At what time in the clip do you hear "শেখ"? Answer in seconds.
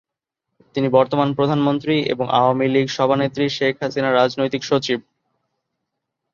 3.49-3.73